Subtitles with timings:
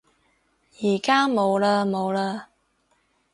[0.81, 2.45] 而家冇嘞冇嘞